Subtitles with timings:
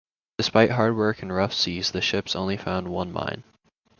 [0.39, 3.43] Despite hard work in rough seas, the ships only found one mine.